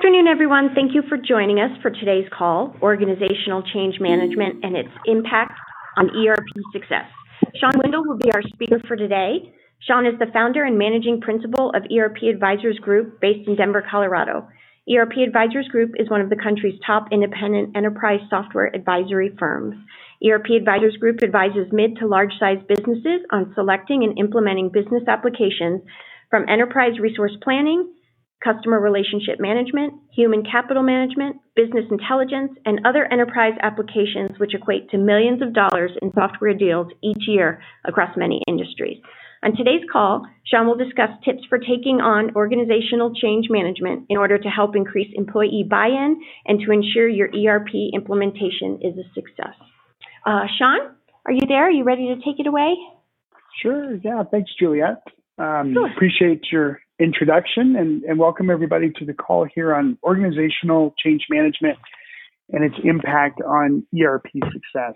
afternoon, 0.00 0.28
everyone. 0.28 0.70
Thank 0.74 0.94
you 0.94 1.02
for 1.10 1.18
joining 1.18 1.60
us 1.60 1.68
for 1.82 1.90
today's 1.90 2.24
call, 2.32 2.74
Organizational 2.80 3.62
Change 3.62 4.00
Management 4.00 4.64
and 4.64 4.74
its 4.74 4.88
Impact 5.04 5.52
on 5.98 6.08
ERP 6.16 6.48
Success. 6.72 7.04
Shawn 7.60 7.76
Windle 7.76 8.06
will 8.06 8.16
be 8.16 8.32
our 8.32 8.40
speaker 8.40 8.80
for 8.88 8.96
today. 8.96 9.52
Shawn 9.86 10.06
is 10.06 10.18
the 10.18 10.32
founder 10.32 10.64
and 10.64 10.78
managing 10.78 11.20
principal 11.20 11.68
of 11.76 11.84
ERP 11.94 12.32
Advisors 12.32 12.78
Group 12.78 13.20
based 13.20 13.46
in 13.46 13.56
Denver, 13.56 13.84
Colorado. 13.90 14.48
ERP 14.88 15.18
Advisors 15.26 15.68
Group 15.68 15.90
is 15.98 16.08
one 16.08 16.22
of 16.22 16.30
the 16.30 16.40
country's 16.42 16.80
top 16.86 17.08
independent 17.12 17.76
enterprise 17.76 18.20
software 18.30 18.74
advisory 18.74 19.36
firms. 19.38 19.76
ERP 20.26 20.46
Advisors 20.56 20.96
Group 20.96 21.22
advises 21.22 21.66
mid 21.72 21.98
to 21.98 22.06
large 22.06 22.32
sized 22.40 22.66
businesses 22.66 23.20
on 23.32 23.52
selecting 23.54 24.02
and 24.02 24.18
implementing 24.18 24.70
business 24.72 25.02
applications 25.06 25.82
from 26.30 26.48
enterprise 26.48 26.98
resource 26.98 27.36
planning, 27.42 27.92
customer 28.42 28.80
relationship 28.80 29.38
management, 29.38 29.94
human 30.12 30.42
capital 30.42 30.82
management, 30.82 31.36
business 31.54 31.84
intelligence, 31.90 32.52
and 32.64 32.80
other 32.86 33.06
enterprise 33.12 33.52
applications 33.62 34.38
which 34.38 34.54
equate 34.54 34.88
to 34.90 34.98
millions 34.98 35.42
of 35.42 35.52
dollars 35.52 35.90
in 36.00 36.12
software 36.12 36.54
deals 36.54 36.88
each 37.02 37.22
year 37.28 37.62
across 37.84 38.16
many 38.16 38.42
industries. 38.48 38.98
On 39.42 39.56
today's 39.56 39.82
call, 39.90 40.26
Shawn 40.44 40.66
will 40.66 40.76
discuss 40.76 41.08
tips 41.24 41.40
for 41.48 41.58
taking 41.58 42.00
on 42.00 42.34
organizational 42.36 43.14
change 43.14 43.46
management 43.48 44.04
in 44.10 44.18
order 44.18 44.36
to 44.36 44.48
help 44.48 44.76
increase 44.76 45.08
employee 45.14 45.66
buy-in 45.68 46.20
and 46.46 46.60
to 46.60 46.72
ensure 46.72 47.08
your 47.08 47.28
ERP 47.28 47.68
implementation 47.94 48.80
is 48.82 48.98
a 48.98 49.04
success. 49.14 49.56
Uh, 50.26 50.44
Shawn, 50.58 50.94
are 51.24 51.32
you 51.32 51.46
there? 51.48 51.68
Are 51.68 51.70
you 51.70 51.84
ready 51.84 52.08
to 52.08 52.16
take 52.16 52.38
it 52.38 52.46
away? 52.46 52.74
Sure. 53.62 53.96
Yeah. 53.96 54.24
Thanks, 54.30 54.50
Juliet. 54.58 55.02
Um, 55.38 55.72
sure. 55.72 55.90
Appreciate 55.90 56.44
your 56.52 56.80
introduction 57.00 57.76
and, 57.76 58.02
and 58.04 58.18
welcome 58.18 58.50
everybody 58.50 58.90
to 58.98 59.04
the 59.04 59.14
call 59.14 59.46
here 59.54 59.74
on 59.74 59.96
organizational 60.02 60.94
change 61.02 61.26
management 61.30 61.78
and 62.50 62.64
its 62.64 62.74
impact 62.84 63.40
on 63.40 63.86
ERP 64.00 64.26
success. 64.52 64.94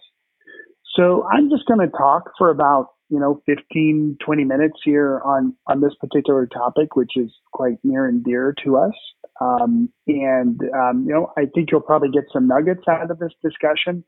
So 0.97 1.27
I'm 1.33 1.51
just 1.51 1.67
going 1.67 1.81
to 1.81 1.89
talk 1.97 2.31
for 2.39 2.51
about, 2.51 2.89
you 3.09 3.19
know, 3.19 3.43
15, 3.47 4.19
20 4.25 4.45
minutes 4.45 4.79
here 4.85 5.21
on, 5.25 5.57
on 5.67 5.81
this 5.81 5.95
particular 6.01 6.47
topic, 6.47 6.95
which 6.95 7.13
is 7.17 7.31
quite 7.53 7.79
near 7.83 8.07
and 8.07 8.23
dear 8.23 8.55
to 8.65 8.77
us. 8.77 8.93
Um, 9.41 9.89
and, 10.07 10.61
um, 10.75 11.05
you 11.07 11.13
know, 11.13 11.33
I 11.37 11.47
think 11.55 11.71
you'll 11.73 11.81
probably 11.81 12.11
get 12.11 12.25
some 12.33 12.47
nuggets 12.47 12.85
out 12.89 13.11
of 13.11 13.19
this 13.19 13.33
discussion 13.43 14.05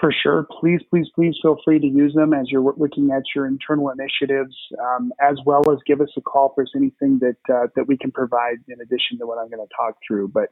for 0.00 0.12
sure. 0.12 0.46
Please, 0.60 0.80
please, 0.90 1.06
please 1.14 1.34
feel 1.42 1.58
free 1.64 1.80
to 1.80 1.86
use 1.86 2.14
them 2.14 2.32
as 2.32 2.50
you're 2.50 2.62
looking 2.62 3.10
at 3.10 3.22
your 3.34 3.46
internal 3.46 3.90
initiatives, 3.90 4.54
um, 4.80 5.12
as 5.20 5.38
well 5.44 5.62
as 5.70 5.78
give 5.86 6.00
us 6.00 6.08
a 6.16 6.20
call 6.20 6.52
there's 6.56 6.72
anything 6.76 7.18
that 7.20 7.36
uh, 7.52 7.66
that 7.74 7.86
we 7.86 7.96
can 7.96 8.10
provide 8.10 8.58
in 8.68 8.80
addition 8.80 9.18
to 9.18 9.26
what 9.26 9.38
I'm 9.38 9.48
going 9.48 9.66
to 9.66 9.74
talk 9.76 9.96
through. 10.06 10.28
But 10.28 10.50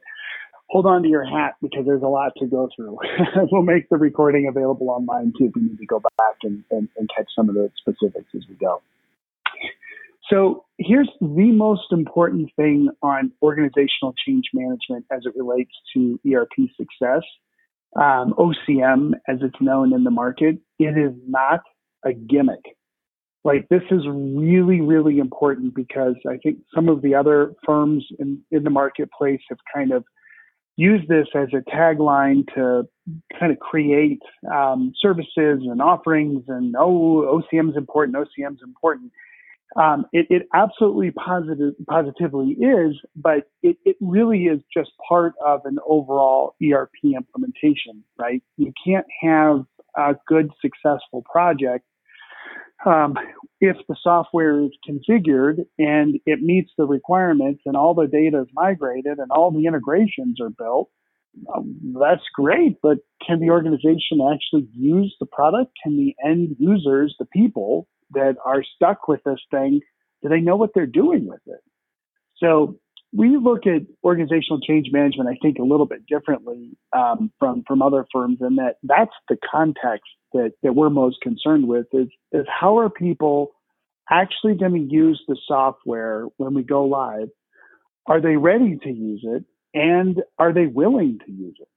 hold 0.69 0.85
on 0.85 1.03
to 1.03 1.09
your 1.09 1.25
hat 1.25 1.55
because 1.61 1.85
there's 1.85 2.03
a 2.03 2.07
lot 2.07 2.33
to 2.37 2.45
go 2.45 2.69
through. 2.75 2.97
we'll 3.51 3.63
make 3.63 3.89
the 3.89 3.97
recording 3.97 4.47
available 4.47 4.89
online 4.89 5.33
too 5.37 5.45
if 5.45 5.55
you 5.55 5.61
need 5.61 5.77
to 5.77 5.85
go 5.85 5.99
back 5.99 6.35
and, 6.43 6.63
and, 6.71 6.89
and 6.97 7.09
catch 7.15 7.27
some 7.35 7.47
of 7.49 7.55
the 7.55 7.71
specifics 7.77 8.27
as 8.35 8.43
we 8.49 8.55
go. 8.55 8.81
So 10.29 10.65
here's 10.77 11.09
the 11.21 11.51
most 11.51 11.91
important 11.91 12.51
thing 12.57 12.89
on 13.01 13.31
organizational 13.41 14.13
change 14.25 14.49
management 14.53 15.05
as 15.09 15.21
it 15.25 15.33
relates 15.37 15.71
to 15.93 16.19
ERP 16.29 16.69
success 16.75 17.23
um, 17.95 18.33
OCM, 18.37 19.13
as 19.27 19.37
it's 19.41 19.59
known 19.61 19.93
in 19.93 20.03
the 20.03 20.11
market, 20.11 20.57
it 20.79 20.97
is 20.97 21.13
not 21.27 21.61
a 22.05 22.13
gimmick. 22.13 22.63
Like 23.43 23.69
this 23.69 23.83
is 23.91 24.01
really, 24.07 24.81
really 24.81 25.19
important 25.19 25.73
because 25.73 26.15
I 26.27 26.37
think 26.37 26.57
some 26.75 26.89
of 26.89 27.01
the 27.01 27.15
other 27.15 27.53
firms 27.65 28.05
in, 28.19 28.41
in 28.51 28.63
the 28.63 28.69
marketplace 28.69 29.41
have 29.49 29.59
kind 29.73 29.91
of 29.91 30.03
used 30.75 31.07
this 31.07 31.27
as 31.33 31.47
a 31.53 31.69
tagline 31.69 32.45
to 32.53 32.87
kind 33.39 33.51
of 33.51 33.59
create 33.59 34.21
um, 34.53 34.93
services 35.01 35.27
and 35.63 35.81
offerings 35.81 36.43
and 36.47 36.75
oh, 36.77 37.41
OCM 37.53 37.71
is 37.71 37.77
important, 37.77 38.17
OCM 38.17 38.53
is 38.53 38.61
important. 38.63 39.11
Um, 39.77 40.05
it, 40.11 40.25
it, 40.31 40.47
absolutely 40.55 41.11
positive, 41.11 41.73
positively 41.87 42.57
is, 42.59 42.99
but 43.15 43.49
it, 43.61 43.77
it, 43.85 43.95
really 44.01 44.45
is 44.45 44.59
just 44.75 44.89
part 45.07 45.33
of 45.45 45.61
an 45.65 45.77
overall 45.87 46.55
ERP 46.63 46.95
implementation, 47.15 48.03
right? 48.17 48.41
You 48.57 48.73
can't 48.83 49.05
have 49.21 49.65
a 49.95 50.15
good, 50.27 50.49
successful 50.61 51.23
project 51.31 51.85
um, 52.85 53.15
if 53.61 53.77
the 53.87 53.95
software 54.01 54.61
is 54.61 54.71
configured 54.87 55.65
and 55.77 56.19
it 56.25 56.41
meets 56.41 56.71
the 56.77 56.85
requirements 56.85 57.61
and 57.65 57.75
all 57.75 57.93
the 57.93 58.07
data 58.07 58.41
is 58.41 58.47
migrated 58.53 59.19
and 59.19 59.29
all 59.31 59.51
the 59.51 59.65
integrations 59.65 60.39
are 60.41 60.49
built. 60.49 60.89
Um, 61.55 61.95
that's 61.99 62.23
great, 62.33 62.77
but 62.81 62.97
can 63.25 63.39
the 63.39 63.51
organization 63.51 64.21
actually 64.33 64.67
use 64.73 65.15
the 65.19 65.27
product? 65.27 65.71
Can 65.83 65.97
the 65.97 66.15
end 66.27 66.55
users, 66.57 67.15
the 67.19 67.25
people, 67.25 67.87
that 68.11 68.35
are 68.43 68.63
stuck 68.75 69.07
with 69.07 69.21
this 69.25 69.39
thing, 69.51 69.81
do 70.21 70.29
they 70.29 70.39
know 70.39 70.55
what 70.55 70.71
they're 70.73 70.85
doing 70.85 71.27
with 71.27 71.41
it? 71.45 71.61
So 72.37 72.79
we 73.13 73.37
look 73.37 73.65
at 73.65 73.83
organizational 74.03 74.59
change 74.61 74.87
management, 74.91 75.29
I 75.29 75.37
think, 75.41 75.59
a 75.59 75.63
little 75.63 75.85
bit 75.85 76.05
differently 76.05 76.77
um, 76.93 77.31
from 77.39 77.63
from 77.67 77.81
other 77.81 78.05
firms, 78.11 78.37
and 78.41 78.57
that 78.57 78.75
that's 78.83 79.13
the 79.29 79.37
context 79.49 80.09
that 80.33 80.53
that 80.63 80.73
we're 80.73 80.89
most 80.89 81.21
concerned 81.21 81.67
with 81.67 81.87
is 81.93 82.07
is 82.31 82.45
how 82.47 82.77
are 82.77 82.89
people 82.89 83.51
actually 84.09 84.55
going 84.55 84.73
to 84.73 84.93
use 84.93 85.21
the 85.27 85.37
software 85.47 86.25
when 86.37 86.53
we 86.53 86.63
go 86.63 86.85
live? 86.85 87.29
Are 88.05 88.21
they 88.21 88.37
ready 88.37 88.77
to 88.83 88.89
use 88.89 89.23
it, 89.23 89.43
and 89.73 90.21
are 90.37 90.53
they 90.53 90.65
willing 90.65 91.19
to 91.25 91.31
use 91.31 91.55
it? 91.59 91.69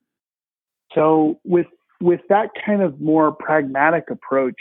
So 0.95 1.41
with 1.45 1.67
with 2.01 2.21
that 2.29 2.51
kind 2.65 2.83
of 2.83 3.01
more 3.01 3.31
pragmatic 3.31 4.11
approach, 4.11 4.57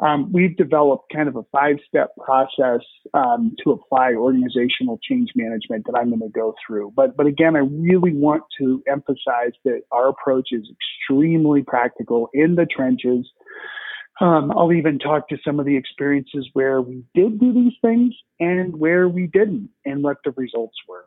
um, 0.00 0.30
we've 0.32 0.56
developed 0.56 1.12
kind 1.12 1.28
of 1.28 1.36
a 1.36 1.42
five 1.50 1.76
step 1.86 2.10
process 2.24 2.80
um, 3.14 3.56
to 3.64 3.72
apply 3.72 4.12
organizational 4.14 4.98
change 5.02 5.30
management 5.34 5.86
that 5.86 5.98
I'm 5.98 6.10
going 6.10 6.20
to 6.20 6.28
go 6.28 6.54
through. 6.64 6.92
But, 6.94 7.16
but 7.16 7.26
again, 7.26 7.56
I 7.56 7.60
really 7.60 8.14
want 8.14 8.44
to 8.60 8.82
emphasize 8.90 9.52
that 9.64 9.82
our 9.90 10.08
approach 10.08 10.48
is 10.52 10.62
extremely 10.70 11.62
practical 11.62 12.28
in 12.32 12.54
the 12.54 12.66
trenches. 12.66 13.28
Um, 14.20 14.52
I'll 14.52 14.72
even 14.72 14.98
talk 14.98 15.28
to 15.28 15.38
some 15.44 15.58
of 15.58 15.66
the 15.66 15.76
experiences 15.76 16.48
where 16.52 16.80
we 16.80 17.04
did 17.14 17.40
do 17.40 17.52
these 17.52 17.74
things 17.82 18.14
and 18.38 18.76
where 18.76 19.08
we 19.08 19.26
didn't 19.26 19.70
and 19.84 20.02
what 20.02 20.18
the 20.24 20.32
results 20.36 20.76
were. 20.88 21.06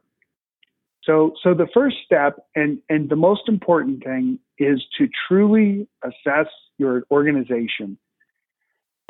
So, 1.03 1.33
so 1.43 1.53
the 1.53 1.67
first 1.73 1.95
step 2.05 2.39
and, 2.55 2.79
and 2.89 3.09
the 3.09 3.15
most 3.15 3.47
important 3.47 4.03
thing 4.03 4.39
is 4.59 4.81
to 4.97 5.07
truly 5.27 5.87
assess 6.03 6.47
your 6.77 7.03
organization 7.09 7.97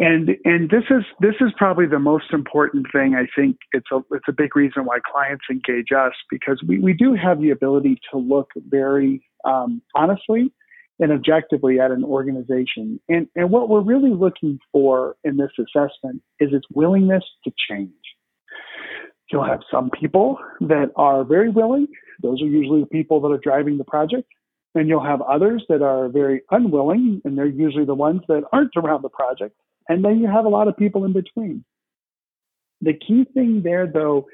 and 0.01 0.31
and 0.45 0.71
this 0.71 0.83
is 0.89 1.03
this 1.19 1.35
is 1.39 1.51
probably 1.57 1.85
the 1.85 1.99
most 1.99 2.33
important 2.33 2.87
thing. 2.91 3.13
I 3.13 3.27
think 3.39 3.57
it's 3.71 3.85
a 3.91 3.99
it's 4.09 4.25
a 4.27 4.33
big 4.33 4.55
reason 4.55 4.85
why 4.85 4.97
clients 4.99 5.45
engage 5.49 5.91
us 5.95 6.13
because 6.31 6.59
we, 6.67 6.79
we 6.79 6.93
do 6.93 7.13
have 7.13 7.39
the 7.39 7.51
ability 7.51 7.99
to 8.11 8.17
look 8.17 8.49
very 8.67 9.23
um, 9.45 9.79
honestly 9.95 10.51
and 10.99 11.11
objectively 11.11 11.79
at 11.79 11.91
an 11.91 12.03
organization. 12.03 12.99
And 13.09 13.27
and 13.35 13.51
what 13.51 13.69
we're 13.69 13.83
really 13.83 14.09
looking 14.09 14.57
for 14.71 15.17
in 15.23 15.37
this 15.37 15.51
assessment 15.59 16.23
is 16.39 16.49
its 16.51 16.65
willingness 16.73 17.23
to 17.43 17.51
change. 17.69 17.91
You'll 19.31 19.45
have 19.45 19.61
some 19.71 19.91
people 19.91 20.39
that 20.61 20.89
are 20.95 21.23
very 21.23 21.51
willing. 21.51 21.87
Those 22.23 22.41
are 22.41 22.47
usually 22.47 22.81
the 22.81 22.87
people 22.87 23.21
that 23.21 23.27
are 23.29 23.37
driving 23.37 23.77
the 23.77 23.83
project. 23.83 24.27
And 24.73 24.87
you'll 24.87 25.05
have 25.05 25.21
others 25.21 25.63
that 25.69 25.81
are 25.81 26.07
very 26.07 26.43
unwilling, 26.49 27.21
and 27.25 27.37
they're 27.37 27.45
usually 27.45 27.83
the 27.83 27.93
ones 27.93 28.21
that 28.29 28.43
aren't 28.53 28.71
around 28.77 29.03
the 29.03 29.09
project. 29.09 29.53
And 29.89 30.03
then 30.03 30.19
you 30.19 30.27
have 30.27 30.45
a 30.45 30.49
lot 30.49 30.67
of 30.67 30.77
people 30.77 31.05
in 31.05 31.13
between. 31.13 31.63
The 32.81 32.93
key 32.93 33.25
thing 33.33 33.61
there, 33.63 33.87
though, 33.87 34.27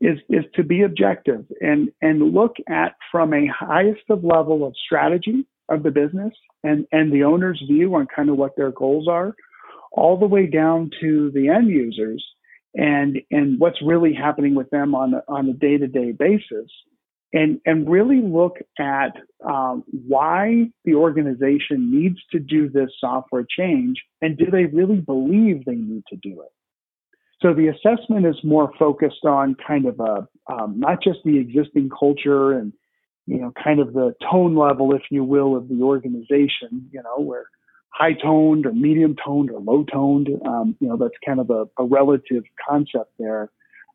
is, 0.00 0.18
is 0.28 0.44
to 0.54 0.62
be 0.62 0.82
objective 0.82 1.44
and, 1.60 1.90
and 2.02 2.34
look 2.34 2.56
at 2.68 2.94
from 3.10 3.32
a 3.32 3.46
highest 3.46 4.02
of 4.10 4.24
level 4.24 4.66
of 4.66 4.74
strategy 4.84 5.46
of 5.68 5.82
the 5.82 5.90
business 5.90 6.32
and, 6.62 6.86
and 6.92 7.12
the 7.12 7.24
owner's 7.24 7.62
view 7.66 7.94
on 7.94 8.06
kind 8.14 8.28
of 8.28 8.36
what 8.36 8.56
their 8.56 8.70
goals 8.70 9.08
are, 9.08 9.34
all 9.92 10.18
the 10.18 10.26
way 10.26 10.46
down 10.46 10.90
to 11.00 11.30
the 11.32 11.48
end 11.48 11.68
users 11.68 12.24
and, 12.74 13.18
and 13.30 13.58
what's 13.58 13.80
really 13.82 14.12
happening 14.12 14.54
with 14.54 14.68
them 14.70 14.94
on 14.94 15.14
a, 15.14 15.22
on 15.28 15.48
a 15.48 15.54
day-to-day 15.54 16.12
basis 16.12 16.70
and, 17.32 17.60
and 17.66 17.88
really 17.88 18.20
look 18.22 18.56
at 18.78 19.12
um, 19.44 19.84
why 20.06 20.66
the 20.84 20.94
organization 20.94 21.90
needs 21.92 22.18
to 22.32 22.38
do 22.38 22.68
this 22.68 22.90
software 23.00 23.46
change 23.48 24.02
and 24.22 24.38
do 24.38 24.46
they 24.50 24.66
really 24.66 25.00
believe 25.00 25.64
they 25.64 25.74
need 25.74 26.04
to 26.08 26.16
do 26.16 26.40
it. 26.42 26.52
So 27.42 27.52
the 27.52 27.68
assessment 27.68 28.26
is 28.26 28.36
more 28.42 28.72
focused 28.78 29.24
on 29.24 29.56
kind 29.66 29.86
of 29.86 30.00
a 30.00 30.26
um, 30.50 30.80
not 30.80 31.02
just 31.02 31.18
the 31.24 31.38
existing 31.38 31.90
culture 31.90 32.52
and 32.52 32.72
you 33.26 33.38
know 33.38 33.52
kind 33.62 33.78
of 33.78 33.92
the 33.92 34.14
tone 34.30 34.56
level, 34.56 34.94
if 34.94 35.02
you 35.10 35.22
will, 35.22 35.54
of 35.54 35.68
the 35.68 35.82
organization. 35.82 36.88
You 36.92 37.02
know 37.02 37.22
where 37.22 37.46
high 37.90 38.14
toned 38.14 38.64
or 38.64 38.72
medium 38.72 39.16
toned 39.22 39.50
or 39.50 39.60
low 39.60 39.84
toned. 39.84 40.28
Um, 40.46 40.76
you 40.80 40.88
know 40.88 40.96
that's 40.96 41.14
kind 41.26 41.38
of 41.38 41.50
a, 41.50 41.66
a 41.78 41.84
relative 41.84 42.44
concept 42.66 43.12
there 43.18 43.50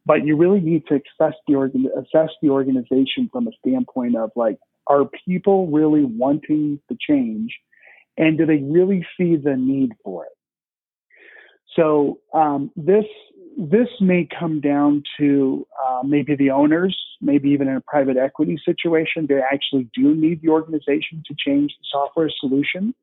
but 0.05 0.25
you 0.25 0.35
really 0.35 0.59
need 0.59 0.85
to 0.87 0.95
assess 0.95 1.35
the 1.47 1.55
organ- 1.55 1.91
assess 1.97 2.29
the 2.41 2.49
organization 2.49 3.29
from 3.31 3.47
a 3.47 3.51
standpoint 3.59 4.15
of 4.15 4.31
like, 4.35 4.57
are 4.87 5.05
people 5.25 5.67
really 5.67 6.03
wanting 6.03 6.79
the 6.89 6.97
change, 6.99 7.55
and 8.17 8.37
do 8.37 8.45
they 8.45 8.57
really 8.57 9.05
see 9.17 9.35
the 9.35 9.55
need 9.55 9.91
for 10.03 10.25
it? 10.25 10.31
So 11.75 12.19
um, 12.33 12.71
this 12.75 13.05
this 13.57 13.87
may 13.99 14.27
come 14.39 14.61
down 14.61 15.03
to 15.19 15.67
uh, 15.85 16.01
maybe 16.03 16.35
the 16.35 16.51
owners, 16.51 16.97
maybe 17.19 17.49
even 17.49 17.67
in 17.67 17.75
a 17.75 17.81
private 17.81 18.17
equity 18.17 18.57
situation, 18.65 19.27
they 19.27 19.39
actually 19.39 19.89
do 19.93 20.15
need 20.15 20.41
the 20.41 20.49
organization 20.49 21.21
to 21.27 21.35
change 21.37 21.71
the 21.77 21.85
software 21.91 22.29
solution, 22.39 22.95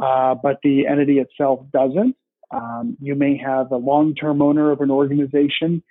uh, 0.00 0.34
but 0.34 0.58
the 0.62 0.86
entity 0.86 1.18
itself 1.18 1.60
doesn't. 1.72 2.16
Um, 2.50 2.96
you 3.00 3.14
may 3.14 3.36
have 3.38 3.72
a 3.72 3.76
long-term 3.76 4.40
owner 4.40 4.70
of 4.70 4.80
an 4.80 4.90
organization 4.90 5.82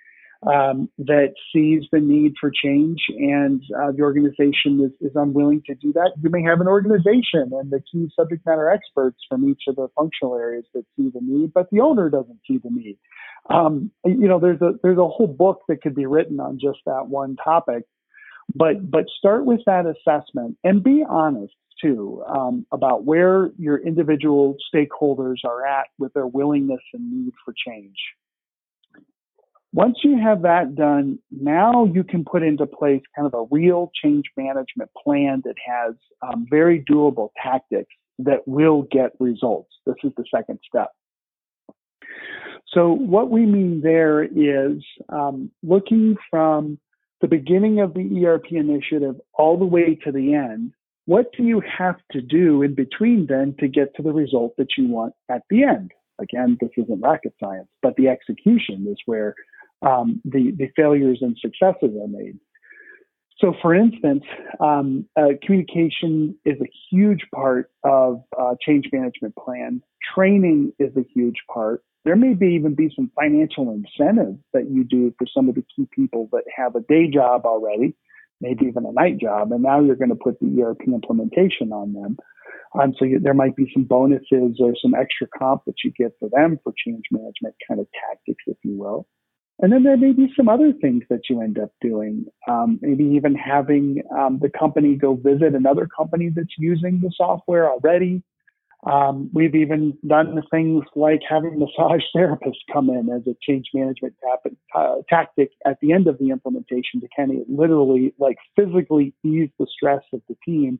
um, 0.46 0.88
that 0.98 1.34
sees 1.52 1.82
the 1.90 1.98
need 1.98 2.34
for 2.40 2.50
change 2.50 2.98
and 3.08 3.60
uh, 3.76 3.90
the 3.90 4.02
organization 4.02 4.80
is, 4.84 5.10
is 5.10 5.16
unwilling 5.16 5.62
to 5.66 5.74
do 5.74 5.92
that. 5.94 6.12
You 6.22 6.30
may 6.30 6.42
have 6.42 6.60
an 6.60 6.68
organization 6.68 7.50
and 7.52 7.70
the 7.72 7.82
key 7.90 8.08
subject 8.14 8.46
matter 8.46 8.70
experts 8.70 9.18
from 9.28 9.48
each 9.48 9.62
of 9.66 9.76
the 9.76 9.88
functional 9.96 10.36
areas 10.36 10.64
that 10.74 10.84
see 10.96 11.10
the 11.12 11.20
need, 11.20 11.52
but 11.52 11.68
the 11.70 11.80
owner 11.80 12.08
doesn't 12.08 12.38
see 12.46 12.58
the 12.58 12.70
need. 12.70 12.98
Um, 13.50 13.90
you 14.04 14.28
know, 14.28 14.38
there's 14.38 14.60
a 14.60 14.72
there's 14.82 14.98
a 14.98 15.08
whole 15.08 15.26
book 15.26 15.62
that 15.68 15.82
could 15.82 15.94
be 15.94 16.06
written 16.06 16.38
on 16.38 16.58
just 16.60 16.78
that 16.86 17.08
one 17.08 17.36
topic, 17.36 17.84
but 18.54 18.88
but 18.90 19.06
start 19.18 19.44
with 19.44 19.60
that 19.66 19.86
assessment 19.86 20.56
and 20.62 20.84
be 20.84 21.04
honest 21.08 21.54
too 21.82 22.22
um, 22.28 22.66
about 22.72 23.04
where 23.04 23.50
your 23.58 23.78
individual 23.78 24.56
stakeholders 24.72 25.44
are 25.44 25.66
at 25.66 25.86
with 25.98 26.12
their 26.12 26.26
willingness 26.26 26.80
and 26.92 27.10
need 27.10 27.32
for 27.44 27.54
change. 27.66 27.96
Once 29.74 29.98
you 30.02 30.18
have 30.18 30.42
that 30.42 30.74
done, 30.74 31.18
now 31.30 31.84
you 31.84 32.02
can 32.02 32.24
put 32.24 32.42
into 32.42 32.66
place 32.66 33.02
kind 33.14 33.26
of 33.26 33.34
a 33.34 33.46
real 33.50 33.90
change 34.02 34.24
management 34.36 34.90
plan 35.04 35.42
that 35.44 35.56
has 35.64 35.94
um, 36.22 36.46
very 36.48 36.82
doable 36.90 37.28
tactics 37.42 37.94
that 38.18 38.46
will 38.46 38.82
get 38.90 39.12
results. 39.20 39.70
This 39.86 39.96
is 40.02 40.12
the 40.16 40.24
second 40.34 40.58
step. 40.66 40.90
So 42.72 42.92
what 42.92 43.30
we 43.30 43.46
mean 43.46 43.80
there 43.82 44.22
is 44.22 44.82
um, 45.08 45.50
looking 45.62 46.16
from 46.30 46.78
the 47.20 47.28
beginning 47.28 47.80
of 47.80 47.94
the 47.94 48.26
ERP 48.26 48.52
initiative 48.52 49.16
all 49.34 49.58
the 49.58 49.64
way 49.64 49.96
to 50.04 50.12
the 50.12 50.34
end. 50.34 50.72
What 51.06 51.32
do 51.36 51.42
you 51.42 51.62
have 51.78 51.96
to 52.12 52.20
do 52.20 52.62
in 52.62 52.74
between 52.74 53.26
then 53.26 53.54
to 53.60 53.68
get 53.68 53.94
to 53.96 54.02
the 54.02 54.12
result 54.12 54.54
that 54.58 54.76
you 54.76 54.88
want 54.88 55.14
at 55.30 55.42
the 55.48 55.64
end? 55.64 55.92
Again, 56.20 56.58
this 56.60 56.70
isn't 56.76 57.00
rocket 57.00 57.32
science, 57.40 57.68
but 57.80 57.96
the 57.96 58.08
execution 58.08 58.86
is 58.90 58.98
where 59.06 59.34
um, 59.82 60.20
the, 60.24 60.52
the 60.56 60.68
failures 60.76 61.18
and 61.20 61.36
successes 61.40 61.96
are 62.00 62.08
made. 62.08 62.38
So, 63.40 63.54
for 63.62 63.72
instance, 63.72 64.24
um, 64.58 65.06
uh, 65.16 65.28
communication 65.44 66.36
is 66.44 66.60
a 66.60 66.68
huge 66.90 67.20
part 67.32 67.70
of 67.84 68.22
uh, 68.36 68.54
change 68.60 68.86
management 68.92 69.36
plan. 69.36 69.80
Training 70.14 70.72
is 70.80 70.90
a 70.96 71.06
huge 71.14 71.36
part. 71.52 71.84
There 72.04 72.16
may 72.16 72.34
be 72.34 72.48
even 72.54 72.74
be 72.74 72.90
some 72.96 73.12
financial 73.14 73.70
incentives 73.70 74.38
that 74.52 74.68
you 74.70 74.82
do 74.82 75.14
for 75.18 75.26
some 75.32 75.48
of 75.48 75.54
the 75.54 75.64
key 75.76 75.86
people 75.92 76.28
that 76.32 76.44
have 76.56 76.74
a 76.74 76.80
day 76.80 77.08
job 77.08 77.42
already, 77.44 77.94
maybe 78.40 78.66
even 78.66 78.86
a 78.86 78.92
night 78.92 79.18
job, 79.18 79.52
and 79.52 79.62
now 79.62 79.80
you're 79.80 79.96
going 79.96 80.08
to 80.08 80.16
put 80.16 80.40
the 80.40 80.62
ERP 80.62 80.82
implementation 80.88 81.72
on 81.72 81.92
them. 81.92 82.16
Um, 82.80 82.94
so 82.98 83.04
you, 83.04 83.20
there 83.20 83.34
might 83.34 83.56
be 83.56 83.70
some 83.72 83.84
bonuses 83.84 84.58
or 84.58 84.74
some 84.80 84.94
extra 84.94 85.26
comp 85.38 85.64
that 85.66 85.76
you 85.84 85.92
get 85.92 86.12
for 86.18 86.28
them 86.28 86.58
for 86.64 86.72
change 86.84 87.04
management 87.10 87.54
kind 87.66 87.80
of 87.80 87.86
tactics, 88.08 88.42
if 88.46 88.56
you 88.62 88.76
will. 88.76 89.06
And 89.60 89.72
then 89.72 89.82
there 89.82 89.96
may 89.96 90.12
be 90.12 90.32
some 90.36 90.48
other 90.48 90.72
things 90.72 91.02
that 91.10 91.22
you 91.28 91.42
end 91.42 91.58
up 91.58 91.72
doing. 91.80 92.26
Um, 92.46 92.78
maybe 92.80 93.04
even 93.04 93.34
having 93.34 94.02
um, 94.16 94.38
the 94.40 94.50
company 94.50 94.94
go 94.94 95.14
visit 95.14 95.54
another 95.54 95.86
company 95.86 96.30
that's 96.34 96.54
using 96.58 97.00
the 97.00 97.10
software 97.16 97.68
already. 97.68 98.22
Um, 98.86 99.28
we've 99.32 99.56
even 99.56 99.98
done 100.06 100.40
things 100.52 100.84
like 100.94 101.20
having 101.28 101.58
massage 101.58 102.02
therapists 102.16 102.62
come 102.72 102.88
in 102.90 103.08
as 103.10 103.26
a 103.26 103.36
change 103.42 103.66
management 103.74 104.14
tap- 104.22 104.52
uh, 104.76 104.96
tactic 105.08 105.50
at 105.66 105.80
the 105.80 105.92
end 105.92 106.06
of 106.06 106.18
the 106.18 106.30
implementation 106.30 107.00
to 107.00 107.08
kind 107.16 107.32
of 107.32 107.38
literally, 107.48 108.14
like 108.18 108.36
physically 108.54 109.12
ease 109.24 109.50
the 109.58 109.66
stress 109.66 110.02
of 110.12 110.22
the 110.28 110.36
team 110.44 110.78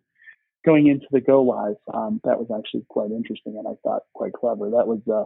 going 0.64 0.86
into 0.86 1.06
the 1.10 1.20
go 1.20 1.42
live. 1.42 1.76
Um, 1.92 2.20
that 2.22 2.38
was 2.38 2.48
actually 2.56 2.84
quite 2.88 3.10
interesting 3.10 3.56
and 3.58 3.66
I 3.66 3.72
thought 3.82 4.02
quite 4.14 4.32
clever. 4.32 4.70
That 4.70 4.86
was 4.86 5.00
uh, 5.12 5.24